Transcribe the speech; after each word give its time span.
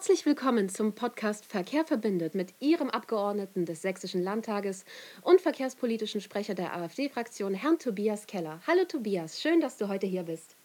Herzlich 0.00 0.24
willkommen 0.24 0.70
zum 0.70 0.94
Podcast 0.94 1.44
Verkehr 1.44 1.84
verbindet 1.84 2.34
mit 2.34 2.54
Ihrem 2.58 2.88
Abgeordneten 2.88 3.66
des 3.66 3.82
Sächsischen 3.82 4.22
Landtages 4.22 4.86
und 5.20 5.42
verkehrspolitischen 5.42 6.22
Sprecher 6.22 6.54
der 6.54 6.74
AfD-Fraktion, 6.74 7.52
Herrn 7.52 7.78
Tobias 7.78 8.26
Keller. 8.26 8.62
Hallo 8.66 8.86
Tobias, 8.86 9.42
schön, 9.42 9.60
dass 9.60 9.76
du 9.76 9.88
heute 9.88 10.06
hier 10.06 10.22
bist. 10.22 10.56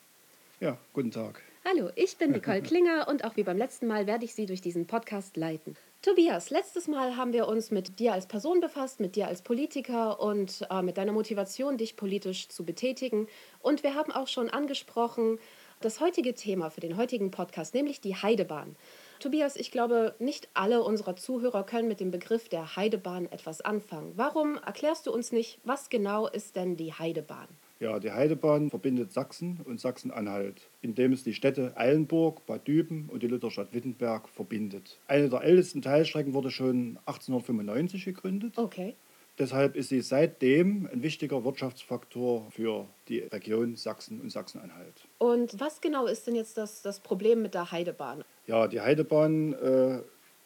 Ja, 0.61 0.77
guten 0.93 1.11
Tag. 1.11 1.41
Hallo, 1.65 1.89
ich 1.95 2.15
bin 2.15 2.31
Nicole 2.31 2.61
Klinger 2.63 3.09
und 3.09 3.25
auch 3.25 3.35
wie 3.35 3.43
beim 3.43 3.57
letzten 3.57 3.87
Mal 3.87 4.07
werde 4.07 4.23
ich 4.23 4.33
Sie 4.33 4.45
durch 4.45 4.61
diesen 4.61 4.87
Podcast 4.87 5.35
leiten. 5.35 5.75
Tobias, 6.01 6.49
letztes 6.49 6.87
Mal 6.87 7.17
haben 7.17 7.33
wir 7.33 7.49
uns 7.49 7.71
mit 7.71 7.99
dir 7.99 8.13
als 8.13 8.27
Person 8.27 8.61
befasst, 8.61 9.01
mit 9.01 9.17
dir 9.17 9.27
als 9.27 9.41
Politiker 9.41 10.21
und 10.21 10.65
äh, 10.69 10.81
mit 10.81 10.97
deiner 10.97 11.11
Motivation, 11.11 11.75
dich 11.75 11.97
politisch 11.97 12.47
zu 12.47 12.63
betätigen. 12.63 13.27
Und 13.59 13.83
wir 13.83 13.95
haben 13.95 14.13
auch 14.13 14.29
schon 14.29 14.49
angesprochen, 14.49 15.39
das 15.81 15.99
heutige 15.99 16.33
Thema 16.35 16.69
für 16.69 16.79
den 16.79 16.95
heutigen 16.95 17.31
Podcast, 17.31 17.73
nämlich 17.73 17.99
die 17.99 18.15
Heidebahn. 18.15 18.77
Tobias, 19.19 19.55
ich 19.55 19.71
glaube, 19.71 20.15
nicht 20.19 20.49
alle 20.53 20.83
unserer 20.83 21.15
Zuhörer 21.15 21.63
können 21.63 21.87
mit 21.87 21.99
dem 21.99 22.11
Begriff 22.11 22.49
der 22.49 22.75
Heidebahn 22.75 23.25
etwas 23.31 23.61
anfangen. 23.61 24.13
Warum 24.15 24.57
erklärst 24.57 25.07
du 25.07 25.11
uns 25.11 25.31
nicht, 25.31 25.59
was 25.63 25.89
genau 25.89 26.27
ist 26.27 26.55
denn 26.55 26.77
die 26.77 26.93
Heidebahn? 26.93 27.47
Ja, 27.79 27.99
die 27.99 28.11
Heidebahn 28.11 28.69
verbindet 28.69 29.11
Sachsen 29.11 29.59
und 29.65 29.81
Sachsen-Anhalt, 29.81 30.61
indem 30.81 31.11
es 31.11 31.23
die 31.23 31.33
Städte 31.33 31.73
Eilenburg, 31.75 32.45
Bad 32.45 32.67
Düben 32.67 33.09
und 33.11 33.21
die 33.21 33.27
Lutherstadt 33.27 33.73
Wittenberg 33.73 34.29
verbindet. 34.29 34.97
Eine 35.07 35.27
der 35.29 35.43
ältesten 35.43 35.81
Teilstrecken 35.81 36.33
wurde 36.33 36.51
schon 36.51 36.97
1895 37.05 38.05
gegründet. 38.05 38.57
Okay. 38.57 38.95
Deshalb 39.37 39.75
ist 39.75 39.89
sie 39.89 39.99
seitdem 39.99 40.87
ein 40.91 41.03
wichtiger 41.03 41.43
Wirtschaftsfaktor 41.43 42.49
für 42.51 42.87
die 43.09 43.19
Region 43.19 43.75
Sachsen 43.75 44.21
und 44.21 44.31
Sachsen-Anhalt. 44.31 45.07
Und 45.17 45.59
was 45.59 45.81
genau 45.81 46.05
ist 46.05 46.25
denn 46.25 46.35
jetzt 46.35 46.57
das, 46.57 46.81
das 46.81 47.01
Problem 47.01 47.41
mit 47.41 47.53
der 47.53 47.71
Heidebahn? 47.71 48.23
Ja, 48.47 48.67
die 48.67 48.81
Heidebahn 48.81 49.53
äh, 49.53 49.99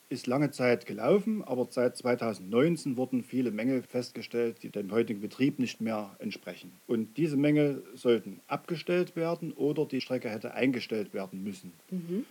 ist 0.09 0.25
lange 0.25 0.51
Zeit 0.51 0.85
gelaufen, 0.85 1.43
aber 1.43 1.67
seit 1.69 1.95
2019 1.95 2.97
wurden 2.97 3.23
viele 3.23 3.51
Mängel 3.51 3.83
festgestellt, 3.83 4.63
die 4.63 4.69
dem 4.69 4.91
heutigen 4.91 5.21
Betrieb 5.21 5.59
nicht 5.59 5.81
mehr 5.81 6.15
entsprechen. 6.19 6.71
Und 6.87 7.17
diese 7.17 7.37
Mängel 7.37 7.83
sollten 7.93 8.41
abgestellt 8.47 9.15
werden 9.15 9.53
oder 9.53 9.85
die 9.85 10.01
Strecke 10.01 10.29
hätte 10.29 10.53
eingestellt 10.53 11.13
werden 11.13 11.43
müssen. 11.43 11.73
Mhm. 11.91 12.25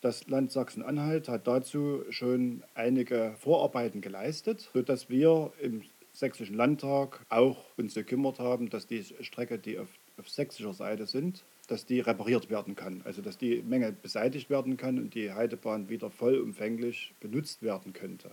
Das 0.00 0.28
Land 0.28 0.52
Sachsen-Anhalt 0.52 1.28
hat 1.28 1.46
dazu 1.46 2.04
schon 2.10 2.62
einige 2.74 3.34
Vorarbeiten 3.40 4.00
geleistet, 4.00 4.70
sodass 4.72 5.10
wir 5.10 5.52
im 5.60 5.82
Sächsischen 6.12 6.54
Landtag 6.54 7.20
auch 7.28 7.64
uns 7.76 7.94
gekümmert 7.94 8.38
haben, 8.38 8.70
dass 8.70 8.86
die 8.86 9.04
Strecke, 9.20 9.58
die 9.58 9.78
auf, 9.78 9.88
auf 10.18 10.28
sächsischer 10.28 10.72
Seite 10.72 11.06
sind, 11.06 11.44
dass 11.68 11.86
die 11.86 12.00
repariert 12.00 12.50
werden 12.50 12.74
kann. 12.76 13.02
Also 13.04 13.22
dass 13.22 13.38
die 13.38 13.62
Menge 13.62 13.92
beseitigt 13.92 14.50
werden 14.50 14.76
kann 14.76 14.98
und 14.98 15.14
die 15.14 15.32
Heidebahn 15.32 15.88
wieder 15.88 16.10
vollumfänglich 16.10 17.14
benutzt 17.20 17.62
werden 17.62 17.92
könnte. 17.92 18.30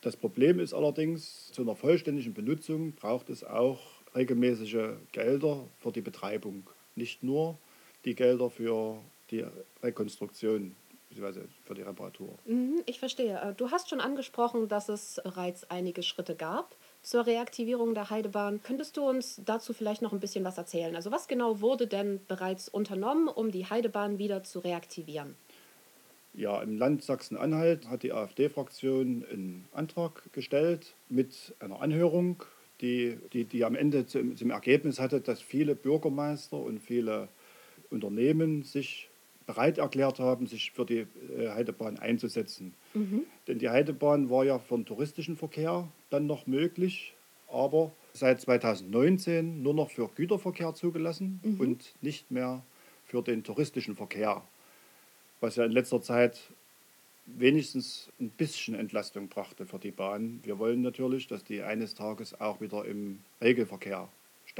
Das 0.00 0.16
Problem 0.16 0.60
ist 0.60 0.72
allerdings, 0.72 1.52
zu 1.52 1.62
einer 1.62 1.76
vollständigen 1.76 2.32
Benutzung 2.32 2.92
braucht 2.92 3.28
es 3.28 3.44
auch 3.44 3.80
regelmäßige 4.14 4.94
Gelder 5.12 5.66
für 5.78 5.92
die 5.92 6.00
Betreibung. 6.00 6.68
Nicht 6.96 7.22
nur 7.22 7.58
die 8.04 8.14
Gelder 8.14 8.50
für 8.50 8.96
die 9.30 9.44
Rekonstruktion 9.82 10.74
bzw. 11.10 11.40
für 11.64 11.74
die 11.74 11.82
Reparatur. 11.82 12.38
Mhm, 12.46 12.82
ich 12.86 12.98
verstehe. 12.98 13.40
Äh, 13.40 13.54
du 13.54 13.70
hast 13.70 13.90
schon 13.90 14.00
angesprochen, 14.00 14.68
dass 14.68 14.88
es 14.88 15.20
bereits 15.22 15.70
einige 15.70 16.02
Schritte 16.02 16.34
gab 16.34 16.74
zur 17.02 17.26
Reaktivierung 17.26 17.94
der 17.94 18.10
Heidebahn. 18.10 18.62
Könntest 18.62 18.96
du 18.96 19.08
uns 19.08 19.40
dazu 19.44 19.72
vielleicht 19.72 20.02
noch 20.02 20.12
ein 20.12 20.20
bisschen 20.20 20.44
was 20.44 20.58
erzählen? 20.58 20.94
Also 20.96 21.10
was 21.10 21.28
genau 21.28 21.60
wurde 21.60 21.86
denn 21.86 22.20
bereits 22.28 22.68
unternommen, 22.68 23.28
um 23.28 23.50
die 23.50 23.66
Heidebahn 23.66 24.18
wieder 24.18 24.44
zu 24.44 24.60
reaktivieren? 24.60 25.34
Ja, 26.34 26.62
im 26.62 26.78
Land 26.78 27.02
Sachsen-Anhalt 27.02 27.88
hat 27.88 28.02
die 28.02 28.12
AfD-Fraktion 28.12 29.24
einen 29.30 29.64
Antrag 29.72 30.32
gestellt 30.32 30.94
mit 31.08 31.54
einer 31.58 31.82
Anhörung, 31.82 32.44
die, 32.80 33.18
die, 33.32 33.44
die 33.44 33.64
am 33.64 33.74
Ende 33.74 34.06
zum, 34.06 34.36
zum 34.36 34.50
Ergebnis 34.50 35.00
hatte, 35.00 35.20
dass 35.20 35.40
viele 35.40 35.74
Bürgermeister 35.74 36.56
und 36.56 36.78
viele 36.78 37.28
Unternehmen 37.90 38.62
sich 38.62 39.09
bereit 39.50 39.78
erklärt 39.78 40.20
haben, 40.20 40.46
sich 40.46 40.70
für 40.70 40.84
die 40.86 41.06
äh, 41.38 41.48
Heidebahn 41.48 41.98
einzusetzen. 41.98 42.72
Mhm. 42.94 43.22
Denn 43.48 43.58
die 43.58 43.68
Heidebahn 43.68 44.30
war 44.30 44.44
ja 44.44 44.58
für 44.58 44.76
den 44.76 44.86
touristischen 44.86 45.36
Verkehr 45.36 45.88
dann 46.10 46.26
noch 46.26 46.46
möglich, 46.46 47.14
aber 47.52 47.90
seit 48.12 48.40
2019 48.40 49.62
nur 49.62 49.74
noch 49.74 49.90
für 49.90 50.08
Güterverkehr 50.08 50.74
zugelassen 50.74 51.40
Mhm. 51.42 51.60
und 51.60 51.94
nicht 52.00 52.30
mehr 52.30 52.62
für 53.06 53.22
den 53.22 53.42
touristischen 53.42 53.96
Verkehr, 53.96 54.42
was 55.40 55.56
ja 55.56 55.64
in 55.64 55.72
letzter 55.72 56.00
Zeit 56.00 56.40
wenigstens 57.26 58.08
ein 58.20 58.30
bisschen 58.30 58.74
Entlastung 58.74 59.28
brachte 59.28 59.66
für 59.66 59.78
die 59.78 59.90
Bahn. 59.90 60.40
Wir 60.44 60.58
wollen 60.58 60.80
natürlich, 60.82 61.26
dass 61.26 61.42
die 61.44 61.62
eines 61.62 61.94
Tages 61.94 62.40
auch 62.40 62.60
wieder 62.60 62.84
im 62.84 63.20
Regelverkehr 63.40 64.08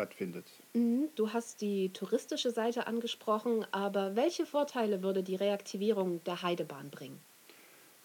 stattfindet. 0.00 0.46
Mhm, 0.72 1.08
Du 1.14 1.32
hast 1.32 1.60
die 1.60 1.90
touristische 1.92 2.50
Seite 2.50 2.86
angesprochen, 2.86 3.66
aber 3.72 4.16
welche 4.16 4.46
Vorteile 4.46 5.02
würde 5.02 5.22
die 5.22 5.36
Reaktivierung 5.36 6.22
der 6.24 6.42
Heidebahn 6.42 6.90
bringen? 6.90 7.20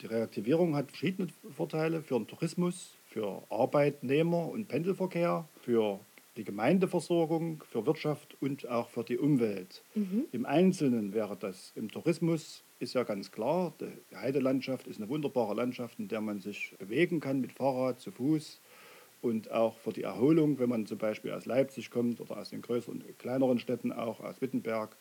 Die 0.01 0.07
Reaktivierung 0.07 0.75
hat 0.75 0.89
verschiedene 0.89 1.29
Vorteile 1.56 2.01
für 2.01 2.16
den 2.16 2.28
Tourismus, 2.28 2.95
für 3.06 3.44
Arbeitnehmer- 3.50 4.50
und 4.50 4.67
Pendelverkehr, 4.67 5.47
für 5.61 6.01
die 6.35 6.44
Gemeindeversorgung, 6.44 7.63
für 7.66 7.85
Wirtschaft 7.85 8.35
und 8.41 8.67
auch 8.67 8.89
für 8.89 9.06
die 9.06 9.17
Umwelt. 9.17 9.83
Mhm. 9.94 10.25
Im 10.33 10.45
Einzelnen 10.45 11.13
wäre 11.13 11.38
das 11.38 11.72
im 11.75 11.89
Tourismus 11.89 12.62
ist 12.79 12.94
ja 12.94 13.03
ganz 13.03 13.31
klar, 13.31 13.73
die 13.79 14.16
Heidelandschaft 14.17 14.85
ist 14.88 14.97
eine 14.97 15.07
wunderbare 15.07 15.53
Landschaft, 15.53 15.97
in 15.97 16.09
der 16.09 16.19
man 16.19 16.41
sich 16.41 16.75
bewegen 16.77 17.22
kann 17.22 17.39
mit 17.39 17.53
Fahrrad, 17.53 18.01
zu 18.01 18.12
Fuß 18.12 18.59
und 19.22 19.52
auch 19.52 19.78
für 19.78 19.94
die 19.94 20.03
Erholung, 20.03 20.59
wenn 20.59 20.70
man 20.70 20.86
zum 20.86 20.98
Beispiel 20.98 21.31
aus 21.31 21.46
Leipzig 21.46 21.90
kommt 21.90 22.22
oder 22.22 22.38
aus 22.38 22.50
den 22.50 22.62
größeren, 22.62 23.03
kleineren 23.18 23.59
Städten 23.59 23.92
auch, 23.92 24.20
aus 24.20 24.42
Wittenberg, 24.42 24.96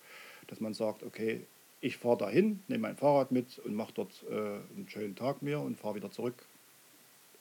dass 0.47 0.61
man 0.61 0.75
sagt, 0.75 1.03
okay, 1.03 1.47
ich 1.81 1.99
fahre 1.99 2.17
dahin, 2.17 2.63
nehme 2.69 2.83
mein 2.83 2.97
Fahrrad 2.97 3.31
mit 3.31 3.59
und 3.59 3.75
mache 3.75 3.93
dort 3.95 4.25
äh, 4.31 4.35
einen 4.35 4.87
schönen 4.89 5.15
Tag 5.15 5.43
mir 5.43 5.61
und 5.61 5.77
fahre 5.77 5.97
wieder 5.97 6.11
zurück. 6.11 6.47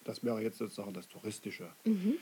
Das 0.04 0.24
wäre 0.24 0.42
jetzt 0.42 0.58
sozusagen 0.58 0.94
das 0.94 1.08
Touristische. 1.08 1.70
Mhm. 1.86 2.16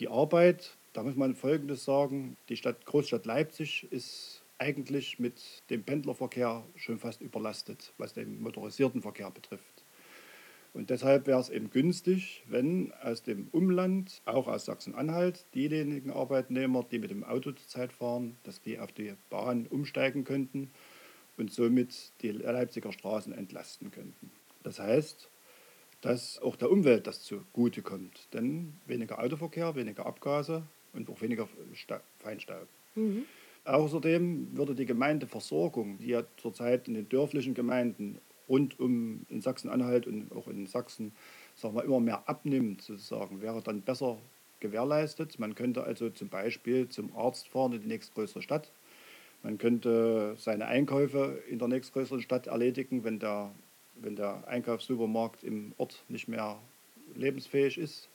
Die 0.00 0.08
Arbeit, 0.08 0.74
da 0.94 1.04
muss 1.04 1.14
man 1.14 1.36
Folgendes 1.36 1.84
sagen, 1.84 2.36
die 2.48 2.56
Stadt, 2.56 2.84
Großstadt 2.86 3.24
Leipzig 3.24 3.86
ist 3.92 4.42
eigentlich 4.58 5.18
mit 5.18 5.62
dem 5.70 5.84
Pendlerverkehr 5.84 6.64
schon 6.76 6.98
fast 6.98 7.20
überlastet, 7.20 7.92
was 7.98 8.14
den 8.14 8.42
motorisierten 8.42 9.02
Verkehr 9.02 9.30
betrifft. 9.30 9.84
Und 10.74 10.88
deshalb 10.88 11.26
wäre 11.26 11.38
es 11.38 11.50
eben 11.50 11.70
günstig, 11.70 12.44
wenn 12.48 12.92
aus 13.02 13.22
dem 13.22 13.48
Umland, 13.52 14.22
auch 14.24 14.48
aus 14.48 14.64
Sachsen-Anhalt, 14.64 15.44
diejenigen 15.54 16.10
Arbeitnehmer, 16.10 16.84
die 16.90 16.98
mit 16.98 17.10
dem 17.10 17.24
Auto 17.24 17.52
zurzeit 17.52 17.92
fahren, 17.92 18.36
dass 18.44 18.62
die 18.62 18.78
auf 18.78 18.90
die 18.92 19.12
Bahn 19.28 19.66
umsteigen 19.66 20.24
könnten 20.24 20.70
und 21.36 21.52
somit 21.52 22.12
die 22.22 22.30
Leipziger 22.30 22.90
Straßen 22.92 23.34
entlasten 23.34 23.90
könnten. 23.90 24.30
Das 24.62 24.78
heißt, 24.78 25.28
dass 26.00 26.40
auch 26.40 26.56
der 26.56 26.70
Umwelt 26.70 27.06
das 27.06 27.22
zugute 27.22 27.82
kommt, 27.82 28.28
denn 28.32 28.72
weniger 28.86 29.22
Autoverkehr, 29.22 29.74
weniger 29.74 30.06
Abgase 30.06 30.62
und 30.94 31.08
auch 31.10 31.20
weniger 31.20 31.48
Sta- 31.74 32.02
Feinstaub. 32.18 32.66
Mhm. 32.94 33.24
Außerdem 33.64 34.56
würde 34.56 34.74
die 34.74 34.86
Gemeindeversorgung, 34.86 35.98
die 35.98 36.08
ja 36.08 36.24
zurzeit 36.38 36.88
in 36.88 36.94
den 36.94 37.08
dörflichen 37.08 37.54
Gemeinden 37.54 38.18
rund 38.52 38.78
um 38.78 39.24
in 39.30 39.40
Sachsen-Anhalt 39.40 40.06
und 40.06 40.30
auch 40.32 40.46
in 40.46 40.66
Sachsen 40.66 41.12
sagen 41.56 41.74
wir, 41.74 41.84
immer 41.84 42.00
mehr 42.00 42.28
abnimmt, 42.28 42.82
sozusagen, 42.82 43.40
wäre 43.40 43.62
dann 43.62 43.80
besser 43.80 44.18
gewährleistet. 44.60 45.38
Man 45.38 45.54
könnte 45.54 45.84
also 45.84 46.10
zum 46.10 46.28
Beispiel 46.28 46.88
zum 46.88 47.16
Arzt 47.16 47.48
fahren 47.48 47.72
in 47.72 47.80
die 47.80 47.88
nächstgrößere 47.88 48.42
Stadt. 48.42 48.70
Man 49.42 49.58
könnte 49.58 50.36
seine 50.38 50.66
Einkäufe 50.66 51.42
in 51.48 51.58
der 51.58 51.68
nächstgrößeren 51.68 52.20
Stadt 52.20 52.46
erledigen, 52.46 53.04
wenn 53.04 53.18
der, 53.18 53.50
wenn 53.96 54.16
der 54.16 54.46
Einkaufssupermarkt 54.46 55.42
im 55.42 55.72
Ort 55.78 56.04
nicht 56.08 56.28
mehr 56.28 56.58
lebensfähig 57.16 57.78
ist. 57.78 58.08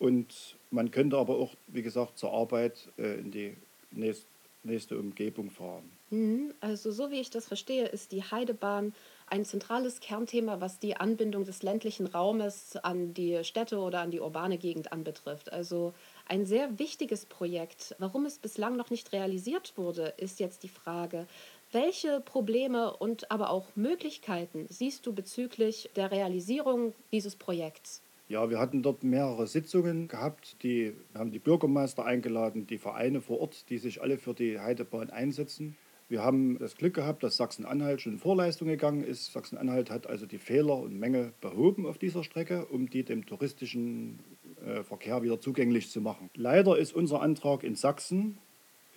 Und 0.00 0.56
man 0.70 0.90
könnte 0.90 1.18
aber 1.18 1.36
auch, 1.36 1.54
wie 1.68 1.82
gesagt, 1.82 2.18
zur 2.18 2.32
Arbeit 2.32 2.88
äh, 2.98 3.20
in 3.20 3.30
die 3.30 3.54
nächst, 3.92 4.26
nächste 4.64 4.98
Umgebung 4.98 5.50
fahren. 5.50 5.84
Mhm. 6.10 6.52
Also 6.60 6.90
so 6.90 7.10
wie 7.10 7.20
ich 7.20 7.30
das 7.30 7.46
verstehe, 7.46 7.86
ist 7.86 8.12
die 8.12 8.22
Heidebahn 8.22 8.92
ein 9.30 9.44
zentrales 9.44 10.00
Kernthema, 10.00 10.60
was 10.60 10.78
die 10.78 10.96
Anbindung 10.96 11.44
des 11.44 11.62
ländlichen 11.62 12.06
Raumes 12.06 12.76
an 12.76 13.14
die 13.14 13.44
Städte 13.44 13.78
oder 13.78 14.00
an 14.00 14.10
die 14.10 14.20
urbane 14.20 14.58
Gegend 14.58 14.92
anbetrifft. 14.92 15.52
Also 15.52 15.94
ein 16.26 16.44
sehr 16.44 16.78
wichtiges 16.78 17.26
Projekt. 17.26 17.94
Warum 17.98 18.26
es 18.26 18.38
bislang 18.38 18.76
noch 18.76 18.90
nicht 18.90 19.12
realisiert 19.12 19.74
wurde, 19.76 20.14
ist 20.16 20.40
jetzt 20.40 20.64
die 20.64 20.68
Frage. 20.68 21.26
Welche 21.72 22.20
Probleme 22.20 22.96
und 22.96 23.30
aber 23.30 23.50
auch 23.50 23.68
Möglichkeiten 23.76 24.66
siehst 24.68 25.06
du 25.06 25.12
bezüglich 25.12 25.88
der 25.94 26.10
Realisierung 26.10 26.94
dieses 27.12 27.36
Projekts? 27.36 28.02
Ja, 28.28 28.50
wir 28.50 28.58
hatten 28.58 28.82
dort 28.82 29.02
mehrere 29.04 29.46
Sitzungen 29.46 30.08
gehabt. 30.08 30.62
Die 30.62 30.94
haben 31.14 31.30
die 31.30 31.38
Bürgermeister 31.38 32.04
eingeladen, 32.04 32.66
die 32.66 32.78
Vereine 32.78 33.20
vor 33.20 33.40
Ort, 33.40 33.70
die 33.70 33.78
sich 33.78 34.02
alle 34.02 34.18
für 34.18 34.34
die 34.34 34.58
Heidebahn 34.58 35.10
einsetzen. 35.10 35.76
Wir 36.10 36.24
haben 36.24 36.58
das 36.58 36.76
Glück 36.76 36.94
gehabt, 36.94 37.22
dass 37.22 37.36
Sachsen-Anhalt 37.36 38.00
schon 38.00 38.14
in 38.14 38.18
Vorleistung 38.18 38.66
gegangen 38.66 39.04
ist. 39.04 39.32
Sachsen-Anhalt 39.32 39.90
hat 39.90 40.08
also 40.08 40.26
die 40.26 40.38
Fehler 40.38 40.76
und 40.76 40.98
Mängel 40.98 41.32
behoben 41.40 41.86
auf 41.86 41.98
dieser 41.98 42.24
Strecke, 42.24 42.66
um 42.66 42.90
die 42.90 43.04
dem 43.04 43.26
touristischen 43.26 44.18
äh, 44.66 44.82
Verkehr 44.82 45.22
wieder 45.22 45.40
zugänglich 45.40 45.88
zu 45.88 46.00
machen. 46.00 46.28
Leider 46.34 46.76
ist 46.76 46.92
unser 46.92 47.22
Antrag 47.22 47.62
in 47.62 47.76
Sachsen 47.76 48.38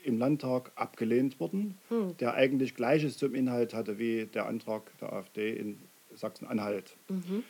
im 0.04 0.18
Landtag 0.18 0.71
abgelehnt 0.74 1.39
worden, 1.39 1.77
hm. 1.89 2.18
der 2.18 2.33
eigentlich 2.33 2.74
Gleiches 2.74 3.16
zum 3.19 3.36
Inhalt 3.36 3.75
hatte 3.75 4.00
wie 4.00 4.25
der 4.25 4.48
Antrag 4.48 4.92
der 5.00 5.13
AfD 5.13 5.54
in 5.54 5.77
Sachsen-Anhalt. 6.16 6.95
Mhm. 7.09 7.44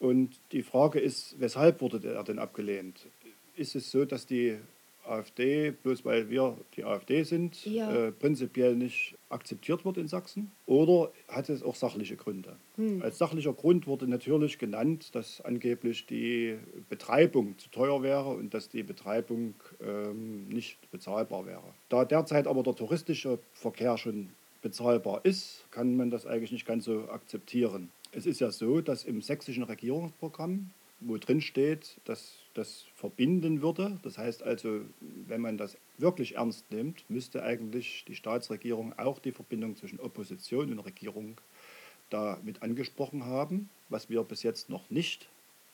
Und 0.00 0.40
die 0.50 0.64
Frage 0.64 0.98
ist, 0.98 1.36
weshalb 1.38 1.80
wurde 1.80 2.00
er 2.04 2.24
denn 2.24 2.40
abgelehnt? 2.40 3.06
Ist 3.54 3.76
es 3.76 3.92
so, 3.92 4.04
dass 4.04 4.26
die 4.26 4.58
AfD, 5.08 5.70
bloß 5.70 6.04
weil 6.04 6.30
wir 6.30 6.56
die 6.76 6.84
AfD 6.84 7.22
sind, 7.22 7.64
ja. 7.64 7.90
äh, 7.92 8.12
prinzipiell 8.12 8.76
nicht 8.76 9.16
akzeptiert 9.30 9.84
wird 9.84 9.96
in 9.96 10.08
Sachsen? 10.08 10.50
Oder 10.66 11.12
hat 11.28 11.48
es 11.48 11.62
auch 11.62 11.74
sachliche 11.74 12.16
Gründe? 12.16 12.56
Hm. 12.76 13.02
Als 13.02 13.18
sachlicher 13.18 13.52
Grund 13.52 13.86
wurde 13.86 14.06
natürlich 14.06 14.58
genannt, 14.58 15.14
dass 15.14 15.40
angeblich 15.40 16.06
die 16.06 16.56
Betreibung 16.88 17.58
zu 17.58 17.70
teuer 17.70 18.02
wäre 18.02 18.30
und 18.30 18.54
dass 18.54 18.68
die 18.68 18.82
Betreibung 18.82 19.54
ähm, 19.80 20.48
nicht 20.48 20.90
bezahlbar 20.90 21.46
wäre. 21.46 21.74
Da 21.88 22.04
derzeit 22.04 22.46
aber 22.46 22.62
der 22.62 22.74
touristische 22.74 23.38
Verkehr 23.52 23.98
schon 23.98 24.30
bezahlbar 24.62 25.24
ist, 25.24 25.64
kann 25.70 25.96
man 25.96 26.10
das 26.10 26.26
eigentlich 26.26 26.52
nicht 26.52 26.66
ganz 26.66 26.84
so 26.84 27.08
akzeptieren. 27.08 27.90
Es 28.12 28.26
ist 28.26 28.40
ja 28.40 28.50
so, 28.50 28.80
dass 28.80 29.04
im 29.04 29.22
sächsischen 29.22 29.62
Regierungsprogramm, 29.62 30.70
wo 31.00 31.16
drin 31.18 31.40
steht, 31.40 31.96
dass 32.04 32.36
das 32.58 32.86
verbinden 32.94 33.62
würde, 33.62 33.98
das 34.02 34.18
heißt 34.18 34.42
also, 34.42 34.80
wenn 35.00 35.40
man 35.40 35.56
das 35.56 35.76
wirklich 35.96 36.36
ernst 36.36 36.70
nimmt, 36.70 37.08
müsste 37.08 37.42
eigentlich 37.42 38.04
die 38.06 38.14
Staatsregierung 38.14 38.98
auch 38.98 39.18
die 39.18 39.32
Verbindung 39.32 39.76
zwischen 39.76 40.00
Opposition 40.00 40.72
und 40.72 40.80
Regierung 40.80 41.40
da 42.10 42.38
mit 42.42 42.62
angesprochen 42.62 43.24
haben, 43.24 43.70
was 43.88 44.10
wir 44.10 44.22
bis 44.24 44.42
jetzt 44.42 44.70
noch 44.70 44.90
nicht 44.90 45.28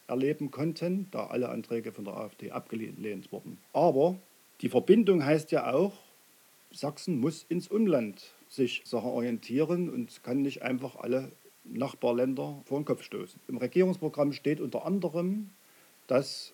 erleben 0.06 0.50
konnten, 0.50 1.08
da 1.10 1.26
alle 1.26 1.48
Anträge 1.48 1.92
von 1.92 2.04
der 2.04 2.16
AfD 2.16 2.50
abgelehnt 2.50 3.32
wurden. 3.32 3.58
Aber 3.72 4.16
die 4.60 4.68
Verbindung 4.68 5.24
heißt 5.24 5.50
ja 5.52 5.72
auch, 5.72 5.94
Sachsen 6.70 7.18
muss 7.18 7.46
ins 7.48 7.68
Umland 7.68 8.32
sich 8.48 8.82
Sachen 8.84 9.10
orientieren 9.10 9.88
und 9.88 10.22
kann 10.22 10.42
nicht 10.42 10.62
einfach 10.62 10.96
alle 10.96 11.32
Nachbarländer 11.64 12.60
vor 12.66 12.78
den 12.80 12.84
Kopf 12.84 13.02
stoßen. 13.02 13.40
Im 13.48 13.56
Regierungsprogramm 13.56 14.32
steht 14.32 14.60
unter 14.60 14.84
anderem, 14.84 15.50
dass 16.06 16.52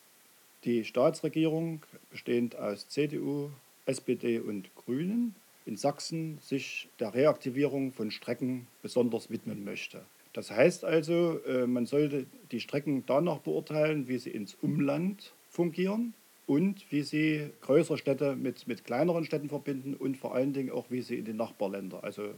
die 0.64 0.84
Staatsregierung, 0.84 1.82
bestehend 2.10 2.56
aus 2.56 2.88
CDU, 2.88 3.50
SPD 3.86 4.38
und 4.38 4.74
Grünen, 4.74 5.34
in 5.66 5.76
Sachsen 5.76 6.38
sich 6.42 6.88
der 6.98 7.14
Reaktivierung 7.14 7.92
von 7.92 8.10
Strecken 8.10 8.66
besonders 8.82 9.30
widmen 9.30 9.64
möchte. 9.64 10.02
Das 10.32 10.50
heißt 10.50 10.84
also, 10.84 11.40
äh, 11.46 11.66
man 11.66 11.86
sollte 11.86 12.26
die 12.52 12.60
Strecken 12.60 13.04
danach 13.06 13.38
beurteilen, 13.38 14.08
wie 14.08 14.18
sie 14.18 14.30
ins 14.30 14.56
Umland 14.62 15.32
fungieren 15.48 16.14
und 16.46 16.90
wie 16.90 17.02
sie 17.02 17.50
größere 17.62 17.98
Städte 17.98 18.36
mit, 18.36 18.66
mit 18.68 18.84
kleineren 18.84 19.24
Städten 19.24 19.48
verbinden 19.48 19.94
und 19.94 20.16
vor 20.16 20.34
allen 20.34 20.52
Dingen 20.52 20.70
auch, 20.70 20.86
wie 20.90 21.02
sie 21.02 21.16
in 21.16 21.24
die 21.24 21.32
Nachbarländer, 21.32 22.04
also 22.04 22.34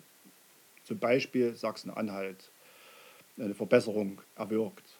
zum 0.85 0.99
Beispiel 0.99 1.55
Sachsen-Anhalt, 1.55 2.51
eine 3.39 3.55
Verbesserung 3.55 4.21
erwirkt. 4.37 4.92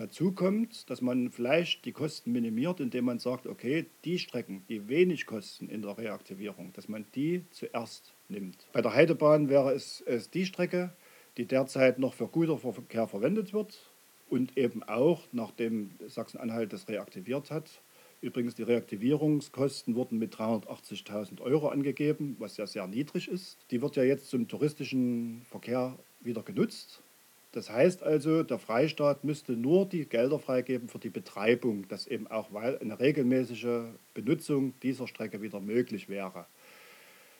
Dazu 0.00 0.32
kommt, 0.32 0.88
dass 0.88 1.02
man 1.02 1.30
vielleicht 1.30 1.84
die 1.84 1.92
Kosten 1.92 2.32
minimiert, 2.32 2.80
indem 2.80 3.04
man 3.04 3.18
sagt, 3.18 3.46
okay, 3.46 3.84
die 4.06 4.18
Strecken, 4.18 4.62
die 4.70 4.88
wenig 4.88 5.26
kosten 5.26 5.68
in 5.68 5.82
der 5.82 5.98
Reaktivierung, 5.98 6.72
dass 6.72 6.88
man 6.88 7.04
die 7.14 7.44
zuerst 7.50 8.14
nimmt. 8.30 8.56
Bei 8.72 8.80
der 8.80 8.94
Heidebahn 8.94 9.50
wäre 9.50 9.74
es, 9.74 10.02
es 10.06 10.30
die 10.30 10.46
Strecke, 10.46 10.94
die 11.36 11.44
derzeit 11.44 11.98
noch 11.98 12.14
für 12.14 12.28
Güterverkehr 12.28 13.08
verwendet 13.08 13.52
wird 13.52 13.78
und 14.30 14.56
eben 14.56 14.82
auch, 14.84 15.20
nachdem 15.32 15.90
Sachsen-Anhalt 16.08 16.72
das 16.72 16.88
reaktiviert 16.88 17.50
hat, 17.50 17.82
Übrigens, 18.22 18.54
die 18.54 18.64
Reaktivierungskosten 18.64 19.94
wurden 19.94 20.18
mit 20.18 20.34
380.000 20.34 21.40
Euro 21.40 21.68
angegeben, 21.68 22.36
was 22.38 22.58
ja 22.58 22.66
sehr 22.66 22.86
niedrig 22.86 23.28
ist. 23.28 23.56
Die 23.70 23.80
wird 23.80 23.96
ja 23.96 24.02
jetzt 24.02 24.28
zum 24.28 24.46
touristischen 24.46 25.40
Verkehr 25.48 25.98
wieder 26.20 26.42
genutzt. 26.42 27.00
Das 27.52 27.68
heißt 27.68 28.02
also, 28.02 28.44
der 28.44 28.58
Freistaat 28.58 29.24
müsste 29.24 29.52
nur 29.52 29.84
die 29.86 30.04
Gelder 30.04 30.38
freigeben 30.38 30.88
für 30.88 31.00
die 31.00 31.10
Betreibung, 31.10 31.88
dass 31.88 32.06
eben 32.06 32.28
auch 32.28 32.52
eine 32.54 33.00
regelmäßige 33.00 33.88
Benutzung 34.14 34.74
dieser 34.82 35.08
Strecke 35.08 35.42
wieder 35.42 35.60
möglich 35.60 36.08
wäre. 36.08 36.46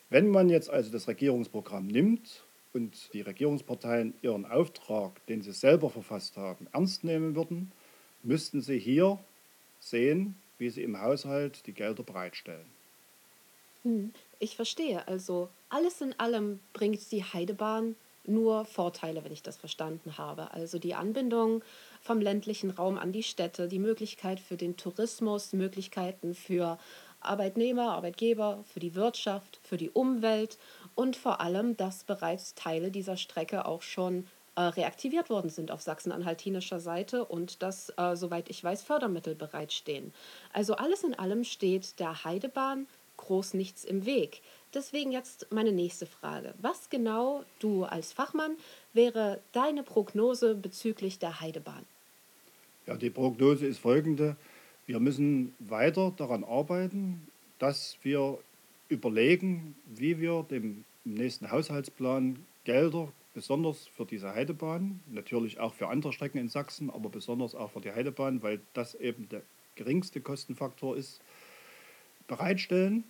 Wenn 0.08 0.28
man 0.28 0.48
jetzt 0.48 0.68
also 0.68 0.90
das 0.90 1.06
Regierungsprogramm 1.06 1.86
nimmt 1.86 2.42
und 2.72 3.14
die 3.14 3.20
Regierungsparteien 3.20 4.14
ihren 4.22 4.44
Auftrag, 4.46 5.24
den 5.26 5.42
sie 5.42 5.52
selber 5.52 5.90
verfasst 5.90 6.36
haben, 6.36 6.66
ernst 6.72 7.04
nehmen 7.04 7.36
würden, 7.36 7.70
müssten 8.24 8.60
sie 8.60 8.78
hier 8.78 9.20
sehen, 9.78 10.34
wie 10.58 10.70
sie 10.70 10.82
im 10.82 11.00
Haushalt 11.00 11.64
die 11.68 11.72
Gelder 11.72 12.02
bereitstellen. 12.02 12.66
Hm, 13.84 14.12
ich 14.40 14.56
verstehe. 14.56 15.06
Also 15.06 15.48
alles 15.68 16.00
in 16.00 16.18
allem 16.18 16.58
bringt 16.72 17.12
die 17.12 17.22
Heidebahn 17.22 17.94
nur 18.24 18.64
Vorteile, 18.64 19.24
wenn 19.24 19.32
ich 19.32 19.42
das 19.42 19.56
verstanden 19.56 20.18
habe. 20.18 20.52
Also 20.52 20.78
die 20.78 20.94
Anbindung 20.94 21.62
vom 22.00 22.20
ländlichen 22.20 22.70
Raum 22.70 22.98
an 22.98 23.12
die 23.12 23.22
Städte, 23.22 23.68
die 23.68 23.78
Möglichkeit 23.78 24.40
für 24.40 24.56
den 24.56 24.76
Tourismus, 24.76 25.52
Möglichkeiten 25.52 26.34
für 26.34 26.78
Arbeitnehmer, 27.20 27.92
Arbeitgeber, 27.92 28.64
für 28.72 28.80
die 28.80 28.94
Wirtschaft, 28.94 29.60
für 29.62 29.76
die 29.76 29.90
Umwelt 29.90 30.58
und 30.94 31.16
vor 31.16 31.40
allem, 31.40 31.76
dass 31.76 32.04
bereits 32.04 32.54
Teile 32.54 32.90
dieser 32.90 33.16
Strecke 33.16 33.66
auch 33.66 33.82
schon 33.82 34.26
äh, 34.56 34.62
reaktiviert 34.62 35.30
worden 35.30 35.50
sind 35.50 35.70
auf 35.70 35.80
sachsen-anhaltinischer 35.80 36.80
Seite 36.80 37.24
und 37.24 37.62
dass, 37.62 37.92
äh, 37.96 38.16
soweit 38.16 38.50
ich 38.50 38.62
weiß, 38.64 38.82
Fördermittel 38.82 39.34
bereitstehen. 39.34 40.12
Also 40.52 40.74
alles 40.74 41.04
in 41.04 41.14
allem 41.14 41.44
steht 41.44 42.00
der 42.00 42.24
Heidebahn 42.24 42.86
groß 43.30 43.54
nichts 43.54 43.84
im 43.84 44.06
Weg. 44.06 44.40
Deswegen 44.74 45.12
jetzt 45.12 45.46
meine 45.52 45.70
nächste 45.70 46.04
Frage. 46.04 46.52
Was 46.60 46.90
genau, 46.90 47.44
du 47.60 47.84
als 47.84 48.12
Fachmann, 48.12 48.56
wäre 48.92 49.40
deine 49.52 49.84
Prognose 49.84 50.56
bezüglich 50.56 51.20
der 51.20 51.40
Heidebahn? 51.40 51.86
Ja, 52.88 52.96
die 52.96 53.10
Prognose 53.10 53.66
ist 53.66 53.78
folgende. 53.78 54.34
Wir 54.86 54.98
müssen 54.98 55.54
weiter 55.60 56.12
daran 56.16 56.42
arbeiten, 56.42 57.24
dass 57.60 57.98
wir 58.02 58.38
überlegen, 58.88 59.76
wie 59.86 60.18
wir 60.18 60.44
dem 60.50 60.84
nächsten 61.04 61.52
Haushaltsplan 61.52 62.44
Gelder, 62.64 63.12
besonders 63.32 63.86
für 63.86 64.06
diese 64.06 64.34
Heidebahn, 64.34 64.98
natürlich 65.08 65.60
auch 65.60 65.74
für 65.74 65.86
andere 65.86 66.12
Strecken 66.12 66.38
in 66.38 66.48
Sachsen, 66.48 66.90
aber 66.90 67.10
besonders 67.10 67.54
auch 67.54 67.70
für 67.70 67.80
die 67.80 67.92
Heidebahn, 67.92 68.42
weil 68.42 68.60
das 68.74 68.96
eben 68.96 69.28
der 69.28 69.42
geringste 69.76 70.20
Kostenfaktor 70.20 70.96
ist, 70.96 71.20
bereitstellen 72.26 73.04